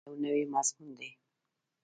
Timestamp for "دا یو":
0.03-0.15